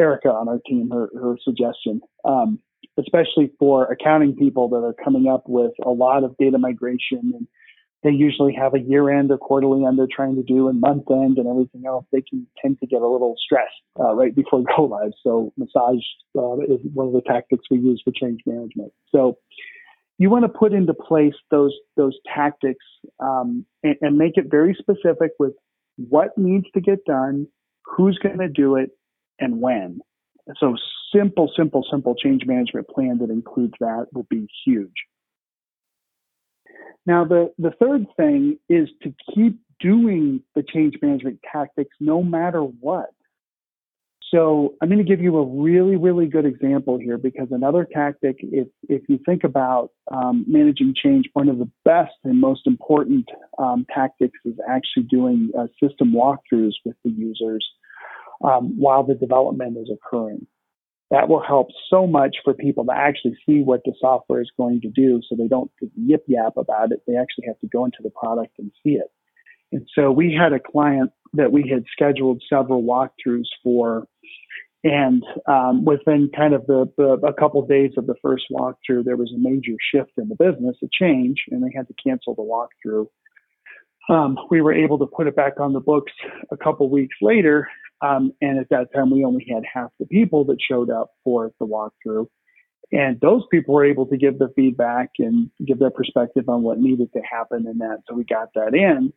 Erica 0.00 0.30
on 0.30 0.48
our 0.48 0.60
team, 0.66 0.90
her, 0.90 1.10
her 1.20 1.36
suggestion. 1.44 2.00
Um, 2.24 2.58
especially 2.98 3.52
for 3.58 3.84
accounting 3.86 4.36
people 4.36 4.68
that 4.68 4.76
are 4.76 4.94
coming 5.04 5.28
up 5.28 5.44
with 5.46 5.72
a 5.84 5.90
lot 5.90 6.24
of 6.24 6.36
data 6.38 6.58
migration 6.58 7.32
and 7.34 7.46
they 8.04 8.10
usually 8.10 8.52
have 8.52 8.74
a 8.74 8.78
year 8.78 9.10
end 9.10 9.30
or 9.30 9.38
quarterly 9.38 9.84
end 9.84 9.98
they're 9.98 10.06
trying 10.14 10.36
to 10.36 10.42
do 10.42 10.68
and 10.68 10.78
month 10.78 11.10
end 11.10 11.38
and 11.38 11.48
everything 11.48 11.84
else. 11.86 12.04
They 12.12 12.20
can 12.20 12.46
tend 12.60 12.78
to 12.80 12.86
get 12.86 13.00
a 13.00 13.08
little 13.08 13.34
stressed 13.42 13.72
uh, 13.98 14.14
right 14.14 14.34
before 14.34 14.62
go 14.76 14.84
live. 14.84 15.12
So 15.22 15.52
massage 15.56 16.04
uh, 16.36 16.60
is 16.60 16.80
one 16.92 17.08
of 17.08 17.14
the 17.14 17.22
tactics 17.26 17.64
we 17.70 17.78
use 17.78 18.02
for 18.04 18.12
change 18.12 18.40
management. 18.44 18.92
So 19.10 19.38
you 20.18 20.30
want 20.30 20.44
to 20.44 20.50
put 20.50 20.72
into 20.72 20.94
place 20.94 21.34
those 21.50 21.74
those 21.96 22.16
tactics 22.32 22.84
um, 23.20 23.64
and, 23.82 23.96
and 24.02 24.18
make 24.18 24.36
it 24.36 24.50
very 24.50 24.76
specific 24.78 25.32
with 25.38 25.54
what 25.96 26.36
needs 26.36 26.66
to 26.74 26.80
get 26.80 27.04
done, 27.06 27.46
who's 27.84 28.18
going 28.18 28.38
to 28.38 28.48
do 28.48 28.76
it, 28.76 28.90
and 29.40 29.60
when. 29.60 30.00
So 30.58 30.76
simple, 31.14 31.50
simple, 31.56 31.84
simple 31.90 32.14
change 32.14 32.42
management 32.46 32.88
plan 32.88 33.18
that 33.18 33.30
includes 33.30 33.74
that 33.80 34.06
will 34.12 34.26
be 34.28 34.46
huge. 34.64 34.92
Now, 37.06 37.24
the, 37.24 37.52
the 37.58 37.72
third 37.80 38.06
thing 38.16 38.58
is 38.68 38.88
to 39.02 39.14
keep 39.34 39.58
doing 39.80 40.42
the 40.54 40.62
change 40.62 40.94
management 41.02 41.40
tactics 41.50 41.94
no 42.00 42.22
matter 42.22 42.60
what. 42.60 43.10
So 44.30 44.74
I'm 44.82 44.88
going 44.88 44.98
to 44.98 45.04
give 45.04 45.20
you 45.20 45.36
a 45.36 45.46
really, 45.46 45.96
really 45.96 46.26
good 46.26 46.46
example 46.46 46.98
here 46.98 47.18
because 47.18 47.48
another 47.50 47.86
tactic, 47.92 48.38
if, 48.40 48.66
if 48.88 49.02
you 49.08 49.20
think 49.24 49.44
about 49.44 49.90
um, 50.10 50.44
managing 50.48 50.94
change, 51.00 51.26
one 51.34 51.48
of 51.48 51.58
the 51.58 51.70
best 51.84 52.14
and 52.24 52.40
most 52.40 52.66
important 52.66 53.28
um, 53.58 53.86
tactics 53.94 54.38
is 54.44 54.54
actually 54.68 55.04
doing 55.04 55.50
uh, 55.56 55.66
system 55.80 56.12
walkthroughs 56.12 56.72
with 56.84 56.96
the 57.04 57.10
users 57.10 57.64
um, 58.42 58.76
while 58.76 59.04
the 59.04 59.14
development 59.14 59.76
is 59.76 59.88
occurring. 59.88 60.46
That 61.10 61.28
will 61.28 61.42
help 61.42 61.68
so 61.90 62.06
much 62.06 62.36
for 62.44 62.54
people 62.54 62.84
to 62.86 62.92
actually 62.92 63.36
see 63.46 63.60
what 63.60 63.80
the 63.84 63.92
software 64.00 64.40
is 64.40 64.50
going 64.56 64.80
to 64.80 64.88
do 64.88 65.20
so 65.22 65.36
they 65.36 65.48
don't 65.48 65.70
yip 65.96 66.24
yap 66.26 66.56
about 66.56 66.92
it. 66.92 67.02
They 67.06 67.16
actually 67.16 67.44
have 67.46 67.60
to 67.60 67.68
go 67.68 67.84
into 67.84 67.98
the 68.02 68.10
product 68.10 68.54
and 68.58 68.72
see 68.82 68.92
it. 68.92 69.10
And 69.70 69.86
so 69.94 70.10
we 70.10 70.32
had 70.32 70.52
a 70.52 70.60
client 70.60 71.10
that 71.34 71.52
we 71.52 71.68
had 71.68 71.84
scheduled 71.92 72.42
several 72.48 72.82
walkthroughs 72.82 73.48
for. 73.62 74.06
And 74.84 75.24
um, 75.48 75.84
within 75.84 76.30
kind 76.36 76.54
of 76.54 76.66
the, 76.66 76.90
the, 76.96 77.12
a 77.26 77.32
couple 77.32 77.62
of 77.62 77.68
days 77.68 77.92
of 77.96 78.06
the 78.06 78.14
first 78.22 78.44
walkthrough, 78.52 79.04
there 79.04 79.16
was 79.16 79.32
a 79.34 79.38
major 79.38 79.72
shift 79.92 80.12
in 80.18 80.28
the 80.28 80.36
business, 80.36 80.76
a 80.82 80.86
change, 80.92 81.44
and 81.50 81.62
they 81.62 81.72
had 81.74 81.88
to 81.88 81.94
cancel 82.06 82.34
the 82.34 82.42
walkthrough. 82.42 83.06
Um, 84.08 84.36
we 84.50 84.60
were 84.60 84.74
able 84.74 84.98
to 84.98 85.06
put 85.06 85.26
it 85.26 85.34
back 85.34 85.58
on 85.58 85.72
the 85.72 85.80
books 85.80 86.12
a 86.52 86.56
couple 86.56 86.90
weeks 86.90 87.16
later, 87.22 87.66
um, 88.04 88.32
and 88.40 88.58
at 88.58 88.68
that 88.68 88.92
time, 88.94 89.10
we 89.10 89.24
only 89.24 89.46
had 89.48 89.62
half 89.72 89.90
the 89.98 90.06
people 90.06 90.44
that 90.46 90.58
showed 90.60 90.90
up 90.90 91.12
for 91.22 91.52
the 91.58 91.66
walkthrough. 91.66 92.26
And 92.92 93.18
those 93.20 93.42
people 93.50 93.74
were 93.74 93.84
able 93.84 94.06
to 94.06 94.16
give 94.16 94.38
the 94.38 94.50
feedback 94.54 95.10
and 95.18 95.50
give 95.66 95.78
their 95.78 95.90
perspective 95.90 96.48
on 96.48 96.62
what 96.62 96.78
needed 96.78 97.12
to 97.14 97.20
happen 97.20 97.66
in 97.66 97.78
that. 97.78 98.00
So 98.06 98.14
we 98.14 98.24
got 98.24 98.48
that 98.54 98.74
in. 98.74 99.12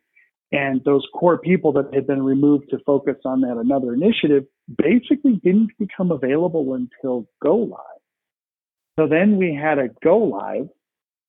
And 0.50 0.82
those 0.84 1.06
core 1.14 1.38
people 1.38 1.72
that 1.74 1.92
had 1.92 2.06
been 2.06 2.22
removed 2.22 2.70
to 2.70 2.78
focus 2.86 3.16
on 3.26 3.42
that 3.42 3.58
another 3.58 3.92
initiative 3.92 4.44
basically 4.74 5.38
didn't 5.44 5.72
become 5.78 6.10
available 6.10 6.72
until 6.72 7.28
go 7.42 7.56
live. 7.56 7.78
So 8.98 9.06
then 9.06 9.36
we 9.36 9.54
had 9.54 9.78
a 9.78 9.88
go 10.02 10.16
live 10.18 10.68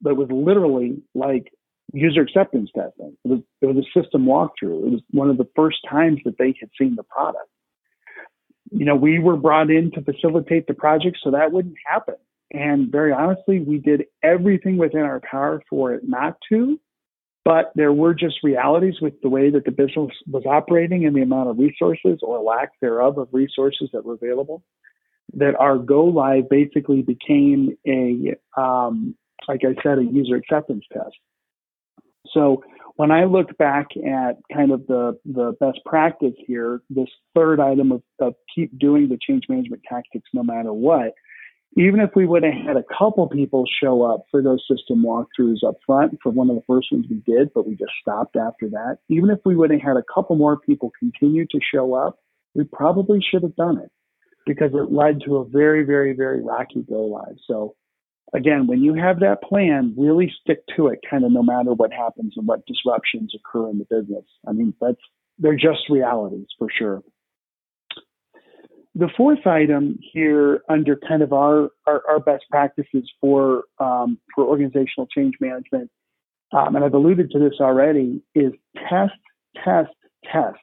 that 0.02 0.16
was 0.16 0.30
literally 0.32 1.04
like 1.14 1.52
user 1.94 2.22
acceptance 2.22 2.70
testing. 2.76 3.16
It 3.26 3.28
was, 3.28 3.40
it 3.62 3.66
was 3.66 3.78
a 3.78 4.00
system 4.00 4.26
walkthrough. 4.26 4.88
It 4.88 4.92
was 4.92 5.02
one 5.12 5.30
of 5.30 5.38
the 5.38 5.48
first 5.56 5.78
times 5.90 6.20
that 6.26 6.38
they 6.38 6.54
had 6.60 6.70
seen 6.80 6.96
the 6.96 7.04
product. 7.04 7.50
You 8.72 8.86
know, 8.86 8.96
we 8.96 9.20
were 9.20 9.38
brought 9.38 9.72
in 9.72 9.92
to 9.92 10.02
facilitate 10.02 10.68
the 10.68 10.74
project 10.74 11.18
so 11.24 11.32
that 11.32 11.52
wouldn't 11.52 11.78
happen. 11.86 12.16
And 12.52 12.92
very 12.92 13.12
honestly, 13.12 13.60
we 13.60 13.78
did 13.78 14.06
everything 14.24 14.78
within 14.78 15.02
our 15.02 15.20
power 15.20 15.62
for 15.70 15.94
it 15.94 16.08
not 16.08 16.38
to. 16.50 16.80
But 17.46 17.72
there 17.74 17.94
were 17.94 18.14
just 18.14 18.44
realities 18.44 18.96
with 19.02 19.14
the 19.22 19.30
way 19.30 19.50
that 19.50 19.66
the 19.66 19.72
business 19.72 20.12
was 20.28 20.44
operating 20.46 21.06
and 21.06 21.16
the 21.16 21.22
amount 21.22 21.50
of 21.50 21.58
resources 21.58 22.20
or 22.22 22.40
lack 22.40 22.72
thereof 22.82 23.18
of 23.18 23.30
resources 23.32 23.90
that 23.94 24.06
were 24.06 24.14
available 24.14 24.62
that 25.34 25.56
our 25.60 25.78
go 25.78 26.06
live 26.06 26.50
basically 26.50 27.02
became 27.02 27.78
a, 27.88 28.36
um, 28.60 29.16
like 29.48 29.62
I 29.64 29.82
said, 29.82 30.00
a 30.00 30.04
user 30.04 30.36
acceptance 30.36 30.84
test. 30.92 31.16
So 32.34 32.64
when 32.96 33.12
I 33.12 33.26
look 33.26 33.58
back 33.58 33.88
at 33.98 34.38
kind 34.54 34.72
of 34.72 34.86
the, 34.88 35.18
the 35.26 35.54
best 35.60 35.80
practice 35.86 36.34
here, 36.38 36.82
this 36.90 37.08
third 37.36 37.60
item 37.60 37.92
of, 37.92 38.04
of 38.20 38.34
keep 38.54 38.78
doing 38.78 39.10
the 39.10 39.18
change 39.26 39.44
management 39.50 39.84
tactics 39.90 40.30
no 40.34 40.44
matter 40.44 40.74
what 40.74 41.14
even 41.78 42.00
if 42.00 42.10
we 42.16 42.26
would 42.26 42.44
have 42.44 42.54
had 42.54 42.78
a 42.78 42.84
couple 42.98 43.28
people 43.28 43.64
show 43.82 44.02
up 44.02 44.26
for 44.32 44.42
those 44.42 44.64
system 44.70 45.04
walkthroughs 45.04 45.68
up 45.68 45.76
front 45.86 46.18
for 46.22 46.32
one 46.32 46.50
of 46.50 46.56
the 46.56 46.64
first 46.66 46.92
ones 46.92 47.06
we 47.10 47.22
did, 47.32 47.50
but 47.54 47.68
we 47.68 47.76
just 47.76 47.92
stopped 48.02 48.36
after 48.36 48.70
that, 48.70 48.98
even 49.08 49.30
if 49.30 49.40
we 49.46 49.56
would 49.56 49.72
have 49.72 49.82
had 49.82 49.98
a 49.98 50.04
couple 50.14 50.36
more 50.36 50.58
people 50.60 50.92
continue 50.98 51.46
to 51.46 51.60
show 51.74 51.94
up, 51.94 52.18
we 52.56 52.64
probably 52.64 53.20
should 53.22 53.44
have 53.44 53.56
done 53.56 53.78
it 53.78 53.92
because 54.48 54.72
it 54.74 54.92
led 54.92 55.22
to 55.26 55.38
a 55.38 55.46
very, 55.46 55.84
very, 55.84 56.14
very 56.14 56.42
rocky 56.42 56.84
go 56.90 57.02
live. 57.02 57.36
So 57.46 57.76
again, 58.34 58.68
when 58.68 58.82
you 58.82 58.94
have 58.94 59.20
that 59.22 59.42
plan, 59.42 59.94
really 59.98 60.32
stick 60.42 60.60
to 60.76 60.88
it 60.88 61.00
kind 61.10 61.24
of 61.24 61.32
no 61.32 61.44
matter 61.44 61.74
what 61.74 61.92
happens 61.92 62.34
and 62.38 62.48
what 62.48 62.66
disruptions 62.66 63.34
occur 63.36 63.70
in 63.70 63.80
the 63.80 63.86
business. 63.90 64.26
I 64.48 64.52
mean, 64.52 64.74
that's, 64.80 65.02
they're 65.38 65.56
just 65.56 65.90
realities 65.90 66.48
for 66.58 66.68
sure. 66.76 67.02
The 68.96 69.10
fourth 69.16 69.46
item 69.46 70.00
here 70.14 70.62
under 70.68 70.98
kind 71.08 71.22
of 71.22 71.32
our, 71.32 71.70
our, 71.86 72.02
our 72.10 72.20
best 72.20 72.46
practices 72.50 73.10
for, 73.22 73.64
um, 73.80 74.20
for 74.36 74.46
organizational 74.46 75.08
change 75.08 75.36
management, 75.40 75.90
um, 76.52 76.76
and 76.76 76.84
I've 76.84 76.94
alluded 76.94 77.32
to 77.32 77.40
this 77.40 77.60
already, 77.62 78.22
is 78.36 78.52
test, 78.90 79.14
test, 79.64 79.94
test. 80.32 80.58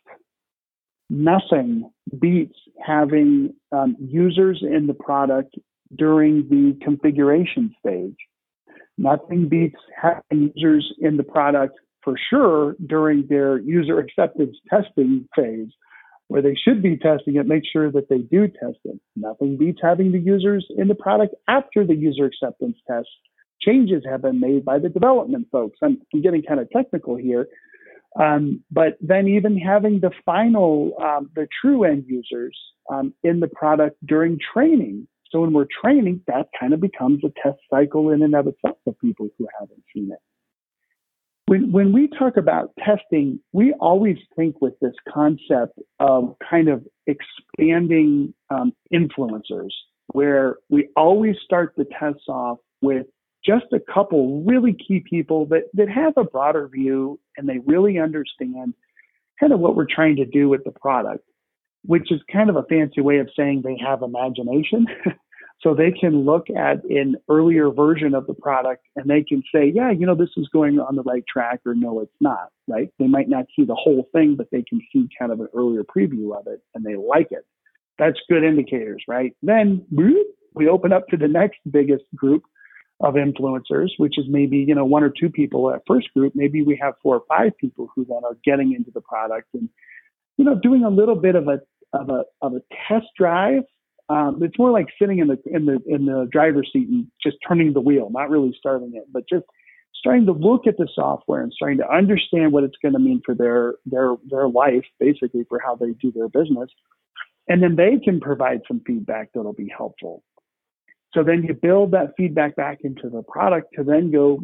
Nothing 1.09 1.91
beats 2.19 2.59
having 2.85 3.55
um, 3.71 3.97
users 4.01 4.63
in 4.63 4.89
the 4.89 4.95
product 4.95 5.55
during 5.95 6.49
the 6.49 6.79
configuration 6.85 7.75
stage. 7.81 8.17
Nothing 8.99 9.49
beats 9.49 9.77
having 10.01 10.53
users 10.55 10.93
in 11.01 11.17
the 11.17 11.23
product 11.23 11.79
for 12.03 12.15
sure 12.31 12.77
during 12.87 13.27
their 13.29 13.59
user 13.59 13.99
acceptance 13.99 14.57
testing 14.71 15.29
phase 15.37 15.69
where 16.29 16.43
they 16.43 16.55
should 16.55 16.83
be 16.83 16.97
testing 16.97 17.37
it, 17.37 17.47
make 17.47 17.63
sure 17.71 17.91
that 17.93 18.09
they 18.09 18.19
do 18.19 18.49
test 18.49 18.79
it. 18.85 18.99
Nothing 19.15 19.57
beats 19.57 19.79
having 19.83 20.13
the 20.13 20.19
users 20.19 20.67
in 20.77 20.89
the 20.89 20.95
product 20.95 21.35
after 21.49 21.87
the 21.87 21.95
user 21.95 22.25
acceptance 22.25 22.77
test. 22.91 23.09
Changes 23.61 24.03
have 24.09 24.23
been 24.23 24.41
made 24.41 24.65
by 24.65 24.79
the 24.79 24.89
development 24.89 25.47
folks. 25.53 25.79
I'm, 25.83 25.99
getting 26.23 26.43
kind 26.43 26.61
of 26.61 26.69
technical 26.71 27.17
here. 27.17 27.49
Um, 28.21 28.65
but 28.71 28.97
then 29.01 29.29
even 29.29 29.57
having 29.57 30.01
the 30.01 30.11
final, 30.25 30.93
um, 31.01 31.31
the 31.35 31.47
true 31.61 31.85
end 31.85 32.05
users 32.07 32.57
um, 32.91 33.15
in 33.23 33.41
the 33.41 33.49
product 33.49 33.97
during 34.05 34.39
training. 34.53 35.07
So 35.37 35.43
when 35.43 35.53
we're 35.53 35.67
training, 35.83 36.23
that 36.29 36.49
kind 36.59 36.73
of 36.73 36.81
becomes 36.81 37.23
a 37.23 37.29
test 37.43 37.59
cycle 37.69 38.11
in 38.11 38.23
and 38.23 38.35
of 38.35 38.47
itself 38.47 38.79
for 38.85 38.95
people 38.95 39.29
who 39.37 39.47
haven't 39.61 39.83
seen 39.95 40.11
it. 40.11 40.19
When, 41.45 41.73
when 41.73 41.93
we 41.93 42.09
talk 42.09 42.39
about 42.39 42.71
testing, 42.83 43.39
we 43.53 43.75
always 43.75 44.17
think 44.35 44.63
with 44.63 44.73
this 44.81 44.95
concept 45.13 45.79
of 46.01 46.37
kind 46.49 46.71
of 46.71 46.87
expanding 47.07 48.33
um, 48.49 48.73
influencers, 48.91 49.73
where 50.07 50.57
we 50.71 50.89
always 50.97 51.37
start 51.45 51.75
the 51.77 51.85
tests 51.85 52.29
off 52.29 52.57
with 52.81 53.05
just 53.45 53.67
a 53.75 53.93
couple 53.93 54.43
really 54.43 54.73
key 54.73 55.05
people 55.07 55.45
that, 55.51 55.65
that 55.75 55.91
have 55.91 56.15
a 56.17 56.25
broader 56.25 56.67
view 56.67 57.21
and 57.37 57.47
they 57.47 57.59
really 57.67 57.99
understand 57.99 58.73
kind 59.39 59.53
of 59.53 59.61
what 59.61 59.77
we're 59.77 59.85
trying 59.85 60.17
to 60.17 60.25
do 60.25 60.49
with 60.49 60.65
the 60.65 60.73
product, 60.73 61.29
which 61.85 62.11
is 62.11 62.23
kind 62.33 62.49
of 62.49 62.57
a 62.57 62.63
fancy 62.63 63.03
way 63.03 63.19
of 63.19 63.29
saying 63.37 63.61
they 63.63 63.77
have 63.87 64.01
imagination. 64.01 64.87
So 65.63 65.75
they 65.75 65.91
can 65.91 66.25
look 66.25 66.49
at 66.51 66.85
an 66.85 67.17
earlier 67.31 67.71
version 67.71 68.15
of 68.15 68.27
the 68.27 68.35
product 68.35 68.85
and 68.95 69.09
they 69.09 69.23
can 69.23 69.43
say, 69.53 69.73
yeah, 69.75 69.91
you 69.91 70.07
know, 70.07 70.15
this 70.15 70.29
is 70.37 70.49
going 70.53 70.79
on 70.79 70.97
the 70.97 71.03
right 71.03 71.25
track 71.27 71.61
or 71.65 71.75
no, 71.75 72.01
it's 72.01 72.13
not, 72.21 72.51
right? 72.69 72.91
They 72.99 73.07
might 73.07 73.29
not 73.29 73.47
see 73.57 73.65
the 73.65 73.75
whole 73.75 74.09
thing, 74.13 74.37
but 74.37 74.49
they 74.53 74.63
can 74.63 74.81
see 74.93 75.09
kind 75.19 75.33
of 75.33 75.41
an 75.41 75.49
earlier 75.55 75.83
preview 75.83 76.39
of 76.39 76.47
it 76.47 76.61
and 76.75 76.85
they 76.85 76.95
like 76.95 77.29
it. 77.31 77.47
That's 77.99 78.19
good 78.29 78.45
indicators, 78.45 79.03
right? 79.09 79.35
Then 79.43 79.87
we 80.55 80.69
open 80.69 80.93
up 80.93 81.09
to 81.09 81.17
the 81.17 81.29
next 81.29 81.59
biggest 81.71 82.05
group 82.15 82.43
of 83.01 83.15
influencers, 83.15 83.91
which 83.97 84.19
is 84.19 84.27
maybe, 84.29 84.59
you 84.59 84.75
know, 84.75 84.85
one 84.85 85.03
or 85.03 85.11
two 85.11 85.31
people 85.31 85.73
at 85.73 85.83
first 85.87 86.13
group. 86.15 86.35
Maybe 86.37 86.63
we 86.63 86.79
have 86.83 86.95
four 87.03 87.17
or 87.17 87.23
five 87.29 87.57
people 87.59 87.89
who 87.95 88.05
then 88.05 88.21
are 88.25 88.37
getting 88.45 88.75
into 88.75 88.91
the 88.91 89.01
product 89.01 89.49
and, 89.55 89.71
you 90.37 90.45
know, 90.45 90.55
doing 90.55 90.85
a 90.85 90.91
little 90.91 91.17
bit 91.17 91.35
of 91.35 91.49
a, 91.49 91.61
of 91.95 92.11
a, 92.11 92.25
of 92.43 92.55
a 92.55 92.61
test 92.89 93.07
drive 93.17 93.63
um, 94.09 94.41
it's 94.43 94.59
more 94.59 94.71
like 94.71 94.87
sitting 95.01 95.19
in 95.19 95.29
the 95.29 95.39
in 95.47 95.67
the 95.67 95.81
in 95.87 96.07
the 96.07 96.29
driver's 96.31 96.71
seat 96.73 96.89
and 96.89 97.07
just 97.23 97.37
turning 97.47 97.73
the 97.73 97.81
wheel, 97.81 98.09
not 98.11 98.31
really 98.31 98.55
starting 98.59 98.93
it, 98.95 99.05
but 99.13 99.25
just 99.29 99.45
starting 99.95 100.27
to 100.27 100.33
look 100.33 100.67
at 100.67 100.77
the 100.77 100.89
software 100.95 101.43
and 101.43 101.53
starting 101.53 101.79
to 101.79 101.91
understand 101.91 102.53
what 102.53 102.63
it's 102.63 102.77
going 102.81 102.93
to 102.93 103.01
mean 103.01 103.21
for 103.25 103.35
their 103.35 103.75
their 103.85 104.15
their 104.31 104.49
life, 104.49 104.85
basically 105.01 105.45
for 105.49 105.59
how 105.59 105.75
they 105.75 105.91
do 106.01 106.13
their 106.13 106.29
business, 106.29 106.71
and 107.49 107.63
then 107.63 107.75
they 107.75 107.99
can 108.03 108.21
provide 108.21 108.61
some 108.69 108.81
feedback 108.87 109.31
that'll 109.35 109.53
be 109.53 109.73
helpful. 109.77 110.23
So 111.13 111.25
then 111.25 111.43
you 111.43 111.55
build 111.55 111.93
that 111.93 112.13
feedback 112.17 112.55
back 112.57 112.79
into 112.85 113.09
the 113.09 113.23
product 113.23 113.75
to 113.77 113.83
then 113.83 114.13
go 114.13 114.39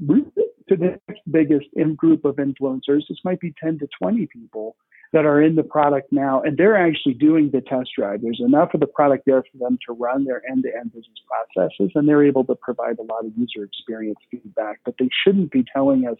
to 0.69 0.77
the 0.77 0.99
next 1.09 1.21
biggest 1.31 1.67
in 1.75 1.95
group 1.95 2.25
of 2.25 2.37
influencers. 2.37 3.03
This 3.09 3.19
might 3.25 3.41
be 3.41 3.55
10 3.63 3.79
to 3.81 3.89
20 4.01 4.27
people 4.27 4.77
that 5.13 5.27
are 5.27 5.43
in 5.43 5.57
the 5.57 5.63
product 5.63 6.11
now, 6.11 6.41
and 6.43 6.57
they're 6.57 6.77
actually 6.77 7.15
doing 7.15 7.51
the 7.53 7.61
test 7.61 7.91
drive. 7.97 8.23
There's 8.23 8.41
enough 8.45 8.71
of 8.73 8.81
the 8.81 8.87
product 8.87 9.25
there 9.27 9.43
for 9.43 9.59
them 9.59 9.79
to 9.87 9.93
run 9.93 10.25
their 10.25 10.43
end 10.51 10.65
to 10.65 10.71
end 10.75 10.93
business 10.93 11.19
processes, 11.29 11.93
and 11.95 12.09
they're 12.09 12.25
able 12.25 12.45
to 12.45 12.55
provide 12.55 12.99
a 12.99 13.03
lot 13.03 13.27
of 13.27 13.33
user 13.37 13.65
experience 13.65 14.19
feedback. 14.31 14.81
But 14.85 14.95
they 14.99 15.11
shouldn't 15.23 15.51
be 15.51 15.65
telling 15.75 16.07
us, 16.07 16.17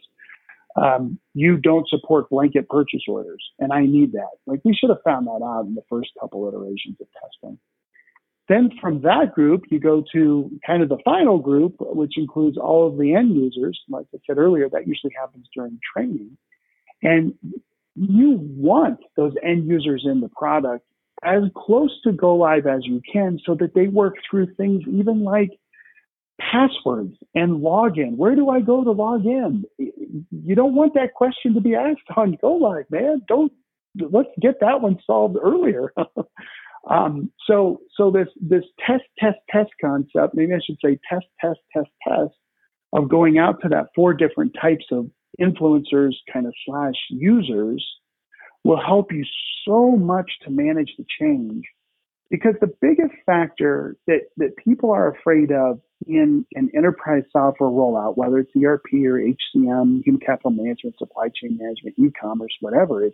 um, 0.77 1.19
you 1.35 1.57
don't 1.57 1.89
support 1.89 2.29
blanket 2.29 2.69
purchase 2.69 3.03
orders, 3.09 3.43
and 3.59 3.73
I 3.73 3.87
need 3.87 4.13
that. 4.13 4.31
Like, 4.47 4.61
we 4.65 4.75
should 4.75 4.91
have 4.91 5.03
found 5.05 5.27
that 5.27 5.43
out 5.43 5.65
in 5.67 5.75
the 5.75 5.85
first 5.89 6.11
couple 6.21 6.47
iterations 6.47 6.97
of 7.01 7.07
testing. 7.13 7.59
Then 8.49 8.71
from 8.79 9.01
that 9.03 9.33
group, 9.35 9.63
you 9.71 9.81
go 9.81 10.05
to 10.13 10.51
kind 10.67 10.83
of 10.83 10.91
the 10.91 10.99
final 11.05 11.39
group, 11.39 11.77
which 11.79 12.19
includes 12.19 12.59
all 12.59 12.87
of 12.87 12.99
the 12.99 13.15
end 13.15 13.35
users. 13.35 13.81
Like 13.89 14.07
I 14.15 14.19
said 14.27 14.37
earlier, 14.37 14.69
that 14.69 14.87
usually 14.87 15.15
happens 15.19 15.47
during 15.55 15.79
training. 15.95 16.37
And 17.03 17.35
you 17.95 18.39
want 18.41 19.01
those 19.17 19.35
end 19.43 19.67
users 19.69 20.05
in 20.07 20.21
the 20.21 20.29
product 20.29 20.85
as 21.23 21.43
close 21.57 21.91
to 22.03 22.13
go 22.13 22.35
live 22.35 22.67
as 22.67 22.85
you 22.85 23.01
can 23.11 23.39
so 23.45 23.55
that 23.55 23.75
they 23.75 23.87
work 23.87 24.15
through 24.29 24.55
things 24.55 24.83
even 24.89 25.23
like 25.23 25.51
passwords 26.41 27.15
and 27.35 27.61
login. 27.63 28.17
Where 28.17 28.35
do 28.35 28.49
I 28.49 28.61
go 28.61 28.83
to 28.83 28.91
log 28.91 29.25
in? 29.25 29.65
You 29.79 30.55
don't 30.55 30.75
want 30.75 30.95
that 30.95 31.15
question 31.15 31.55
to 31.55 31.61
be 31.61 31.75
asked 31.75 32.01
on 32.17 32.37
go 32.41 32.55
live, 32.55 32.87
man. 32.91 33.23
Don't 33.29 33.53
let's 34.11 34.29
get 34.41 34.61
that 34.61 34.81
one 34.81 34.99
solved 35.07 35.37
earlier. 35.41 35.93
um, 36.91 37.31
so 37.47 37.81
so 37.97 38.11
this 38.11 38.29
this 38.41 38.65
test 38.85 39.05
test 39.19 39.39
test 39.51 39.71
concept, 39.81 40.35
maybe 40.35 40.55
I 40.55 40.61
should 40.65 40.79
say 40.85 40.99
test 41.09 41.27
test 41.41 41.61
test 41.73 41.91
test 42.07 42.35
of 42.93 43.09
going 43.09 43.39
out 43.39 43.61
to 43.63 43.69
that 43.69 43.87
four 43.95 44.13
different 44.15 44.57
types 44.61 44.85
of 44.91 45.07
influencers 45.41 46.15
kind 46.33 46.47
of 46.47 46.55
slash 46.67 46.95
users 47.11 47.85
will 48.65 48.81
help 48.81 49.13
you 49.13 49.25
so 49.67 49.93
much 49.93 50.31
to 50.45 50.51
manage 50.51 50.93
the 50.99 51.05
change 51.21 51.65
because 52.31 52.55
the 52.61 52.73
biggest 52.81 53.13
factor 53.27 53.97
that, 54.07 54.21
that 54.39 54.57
people 54.57 54.91
are 54.91 55.15
afraid 55.15 55.53
of 55.53 55.81
in 56.07 56.47
an 56.55 56.71
enterprise 56.75 57.25
software 57.31 57.71
rollout, 57.71 58.17
whether 58.17 58.39
it's 58.39 58.51
ERP 58.57 58.87
or 59.05 59.21
HCM, 59.21 60.03
human 60.03 60.21
capital 60.25 60.51
management, 60.51 60.97
supply 60.99 61.29
chain 61.29 61.59
management, 61.61 61.95
e-commerce, 61.99 62.53
whatever, 62.61 63.05
is 63.05 63.13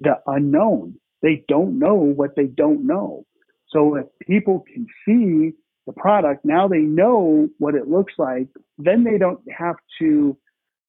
the 0.00 0.16
unknown. 0.26 0.96
They 1.22 1.44
don't 1.48 1.78
know 1.78 1.94
what 1.94 2.36
they 2.36 2.46
don't 2.46 2.86
know. 2.86 3.24
So 3.70 3.96
if 3.96 4.06
people 4.20 4.64
can 4.72 4.86
see 5.06 5.52
the 5.86 5.92
product, 5.94 6.44
now 6.44 6.68
they 6.68 6.80
know 6.80 7.48
what 7.58 7.74
it 7.74 7.88
looks 7.88 8.12
like, 8.18 8.48
then 8.76 9.02
they 9.04 9.18
don't 9.18 9.40
have 9.50 9.76
to 10.00 10.36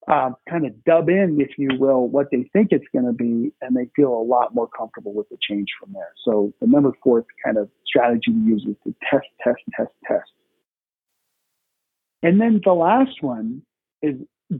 uh, 0.07 0.31
kind 0.49 0.65
of 0.65 0.83
dub 0.83 1.09
in, 1.09 1.37
if 1.39 1.57
you 1.57 1.69
will, 1.79 2.07
what 2.07 2.27
they 2.31 2.49
think 2.53 2.69
it's 2.71 2.85
going 2.91 3.05
to 3.05 3.13
be, 3.13 3.53
and 3.61 3.75
they 3.75 3.89
feel 3.95 4.13
a 4.13 4.23
lot 4.23 4.53
more 4.53 4.67
comfortable 4.67 5.13
with 5.13 5.29
the 5.29 5.37
change 5.41 5.69
from 5.79 5.93
there. 5.93 6.11
So 6.25 6.53
the 6.59 6.67
number 6.67 6.91
fourth 7.03 7.25
kind 7.43 7.57
of 7.57 7.69
strategy 7.85 8.31
we 8.31 8.51
use 8.51 8.65
is 8.67 8.75
to 8.83 8.95
test, 9.09 9.27
test, 9.43 9.59
test, 9.75 9.91
test. 10.05 10.29
And 12.21 12.39
then 12.39 12.61
the 12.63 12.73
last 12.73 13.21
one 13.21 13.61
is 14.01 14.15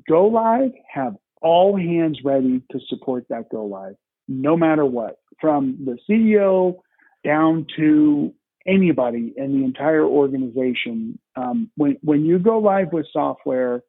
go 0.08 0.28
live, 0.28 0.72
have 0.92 1.16
all 1.42 1.78
hands 1.78 2.20
ready 2.24 2.62
to 2.72 2.80
support 2.88 3.26
that 3.30 3.50
go 3.50 3.66
live, 3.66 3.96
no 4.28 4.56
matter 4.56 4.86
what, 4.86 5.20
from 5.42 5.78
the 5.86 5.98
CEO 6.10 6.78
down 7.24 7.66
to 7.78 8.34
anybody 8.66 9.34
in 9.36 9.60
the 9.60 9.66
entire 9.66 10.06
organization. 10.06 11.20
Um, 11.36 11.70
when, 11.76 11.98
when 12.02 12.26
you 12.26 12.40
go 12.40 12.60
live 12.60 12.94
with 12.94 13.08
software, 13.12 13.82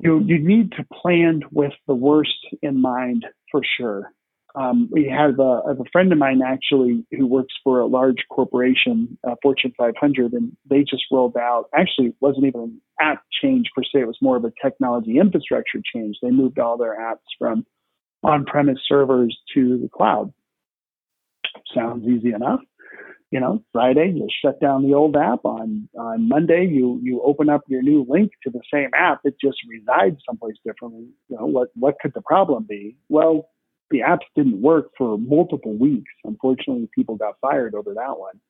you 0.00 0.20
you 0.24 0.38
need 0.38 0.72
to 0.72 0.84
plan 0.92 1.42
with 1.52 1.72
the 1.86 1.94
worst 1.94 2.46
in 2.62 2.80
mind 2.80 3.24
for 3.50 3.62
sure. 3.76 4.12
Um, 4.54 4.88
we 4.90 5.06
have 5.06 5.38
a, 5.38 5.62
have 5.68 5.80
a 5.80 5.90
friend 5.92 6.10
of 6.12 6.18
mine 6.18 6.40
actually 6.42 7.04
who 7.10 7.26
works 7.26 7.52
for 7.62 7.80
a 7.80 7.86
large 7.86 8.24
corporation, 8.30 9.18
uh, 9.28 9.34
Fortune 9.42 9.74
500, 9.76 10.32
and 10.32 10.56
they 10.68 10.80
just 10.80 11.04
rolled 11.12 11.36
out. 11.36 11.66
Actually, 11.74 12.08
it 12.08 12.14
wasn't 12.20 12.46
even 12.46 12.60
an 12.62 12.80
app 12.98 13.22
change 13.42 13.66
per 13.74 13.82
se; 13.82 14.00
it 14.00 14.06
was 14.06 14.16
more 14.22 14.36
of 14.36 14.44
a 14.44 14.52
technology 14.62 15.18
infrastructure 15.18 15.80
change. 15.94 16.16
They 16.22 16.30
moved 16.30 16.58
all 16.58 16.78
their 16.78 16.98
apps 16.98 17.28
from 17.38 17.66
on-premise 18.22 18.78
servers 18.88 19.36
to 19.54 19.78
the 19.78 19.88
cloud. 19.88 20.32
Sounds 21.74 22.06
easy 22.08 22.32
enough. 22.32 22.60
You 23.30 23.40
know, 23.40 23.62
Friday 23.72 24.12
you 24.14 24.28
shut 24.42 24.60
down 24.60 24.82
the 24.82 24.94
old 24.94 25.16
app. 25.16 25.44
On 25.44 25.88
on 25.98 26.28
Monday 26.28 26.66
you 26.66 27.00
you 27.02 27.20
open 27.22 27.48
up 27.48 27.62
your 27.66 27.82
new 27.82 28.06
link 28.08 28.32
to 28.44 28.50
the 28.50 28.60
same 28.72 28.90
app. 28.94 29.20
It 29.24 29.34
just 29.42 29.58
resides 29.68 30.20
someplace 30.26 30.56
differently. 30.64 31.08
You 31.28 31.36
know 31.38 31.46
what 31.46 31.68
what 31.74 31.96
could 32.00 32.12
the 32.14 32.22
problem 32.22 32.66
be? 32.68 32.96
Well, 33.08 33.50
the 33.90 34.00
apps 34.00 34.26
didn't 34.34 34.60
work 34.60 34.90
for 34.96 35.18
multiple 35.18 35.76
weeks. 35.76 36.12
Unfortunately, 36.24 36.88
people 36.94 37.16
got 37.16 37.34
fired 37.40 37.74
over 37.74 37.94
that 37.94 38.18
one. 38.18 38.40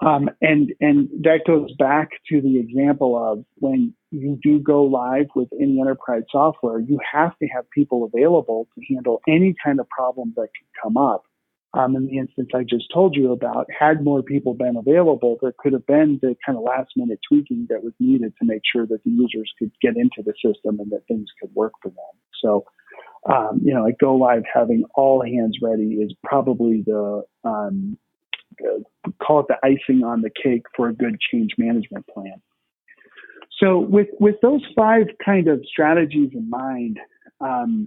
Um, 0.00 0.30
and 0.40 0.72
and 0.80 1.08
that 1.22 1.40
goes 1.46 1.72
back 1.78 2.10
to 2.28 2.40
the 2.40 2.58
example 2.58 3.16
of 3.16 3.44
when 3.56 3.94
you 4.10 4.38
do 4.42 4.58
go 4.58 4.84
live 4.84 5.26
with 5.34 5.48
any 5.60 5.80
enterprise 5.80 6.22
software, 6.30 6.80
you 6.80 6.98
have 7.12 7.36
to 7.38 7.46
have 7.48 7.68
people 7.70 8.10
available 8.12 8.68
to 8.74 8.94
handle 8.94 9.20
any 9.28 9.54
kind 9.64 9.78
of 9.78 9.88
problem 9.88 10.32
that 10.36 10.48
could 10.58 10.82
come 10.82 10.96
up. 10.96 11.24
Um, 11.74 11.96
in 11.96 12.06
the 12.06 12.18
instance 12.18 12.50
I 12.54 12.64
just 12.64 12.92
told 12.92 13.16
you 13.16 13.32
about, 13.32 13.66
had 13.76 14.04
more 14.04 14.22
people 14.22 14.52
been 14.52 14.76
available, 14.76 15.38
there 15.40 15.54
could 15.58 15.72
have 15.72 15.86
been 15.86 16.18
the 16.20 16.36
kind 16.44 16.58
of 16.58 16.64
last 16.64 16.90
minute 16.96 17.20
tweaking 17.26 17.66
that 17.70 17.82
was 17.82 17.94
needed 17.98 18.34
to 18.38 18.44
make 18.44 18.60
sure 18.70 18.86
that 18.86 19.02
the 19.04 19.10
users 19.10 19.50
could 19.58 19.72
get 19.80 19.96
into 19.96 20.22
the 20.22 20.34
system 20.44 20.80
and 20.80 20.90
that 20.90 21.06
things 21.08 21.28
could 21.40 21.50
work 21.54 21.72
for 21.82 21.88
them. 21.88 22.14
So, 22.42 22.66
um, 23.32 23.60
you 23.64 23.72
know, 23.72 23.86
at 23.86 23.98
Go 23.98 24.16
Live, 24.16 24.42
having 24.52 24.84
all 24.94 25.24
hands 25.24 25.58
ready 25.62 25.94
is 25.94 26.12
probably 26.22 26.82
the 26.86 27.22
um, 27.44 27.96
call 29.22 29.40
it 29.40 29.46
the 29.48 29.56
icing 29.62 30.04
on 30.04 30.22
the 30.22 30.30
cake 30.30 30.64
for 30.76 30.88
a 30.88 30.92
good 30.92 31.18
change 31.32 31.52
management 31.56 32.06
plan. 32.08 32.42
So 33.58 33.78
with 33.78 34.08
with 34.18 34.36
those 34.42 34.62
five 34.76 35.06
kind 35.24 35.48
of 35.48 35.64
strategies 35.66 36.30
in 36.34 36.50
mind, 36.50 36.98
um, 37.40 37.86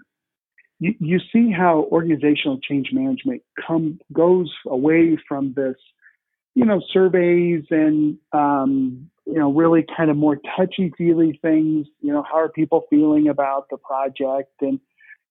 you, 0.85 0.93
you 0.99 1.19
see 1.33 1.51
how 1.51 1.87
organizational 1.91 2.59
change 2.59 2.89
management 2.91 3.41
come 3.65 3.99
goes 4.13 4.53
away 4.67 5.17
from 5.27 5.53
this, 5.55 5.75
you 6.53 6.63
know, 6.63 6.79
surveys 6.93 7.63
and 7.71 8.17
um, 8.33 9.09
you 9.25 9.39
know 9.39 9.51
really 9.51 9.83
kind 9.97 10.11
of 10.11 10.17
more 10.17 10.37
touchy 10.55 10.93
feely 10.95 11.39
things. 11.41 11.87
You 12.01 12.13
know, 12.13 12.23
how 12.23 12.37
are 12.37 12.49
people 12.49 12.85
feeling 12.89 13.27
about 13.27 13.69
the 13.71 13.77
project 13.77 14.51
and 14.61 14.79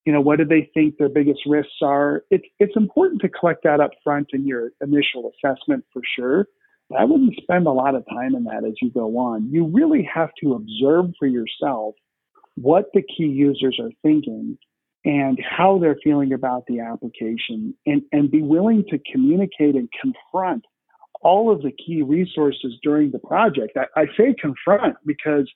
you 0.04 0.12
know, 0.12 0.20
what 0.20 0.36
do 0.36 0.44
they 0.44 0.70
think 0.74 0.98
their 0.98 1.08
biggest 1.08 1.40
risks 1.46 1.80
are? 1.82 2.24
It's 2.30 2.44
it's 2.58 2.76
important 2.76 3.22
to 3.22 3.28
collect 3.28 3.62
that 3.62 3.80
up 3.80 3.92
front 4.02 4.30
in 4.32 4.46
your 4.46 4.70
initial 4.82 5.30
assessment 5.32 5.84
for 5.92 6.02
sure. 6.16 6.48
But 6.90 7.00
I 7.00 7.04
wouldn't 7.04 7.36
spend 7.40 7.66
a 7.66 7.72
lot 7.72 7.94
of 7.94 8.04
time 8.10 8.34
in 8.34 8.44
that 8.44 8.64
as 8.66 8.74
you 8.82 8.90
go 8.90 9.16
on. 9.18 9.50
You 9.50 9.66
really 9.66 10.06
have 10.12 10.30
to 10.42 10.54
observe 10.54 11.14
for 11.18 11.26
yourself 11.26 11.94
what 12.56 12.86
the 12.92 13.02
key 13.02 13.24
users 13.24 13.78
are 13.80 13.90
thinking 14.02 14.58
and 15.04 15.38
how 15.38 15.78
they're 15.78 15.98
feeling 16.02 16.32
about 16.32 16.64
the 16.66 16.80
application 16.80 17.74
and, 17.86 18.02
and 18.12 18.30
be 18.30 18.42
willing 18.42 18.84
to 18.88 18.98
communicate 19.12 19.74
and 19.74 19.88
confront 20.00 20.64
all 21.20 21.52
of 21.52 21.62
the 21.62 21.72
key 21.72 22.02
resources 22.02 22.74
during 22.82 23.10
the 23.10 23.18
project. 23.18 23.76
I, 23.76 24.02
I 24.02 24.06
say 24.16 24.34
confront 24.38 24.96
because, 25.06 25.50